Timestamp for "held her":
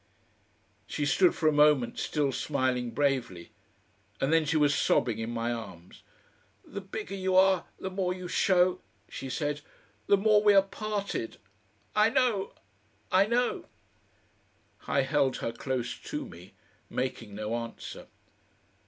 15.03-15.51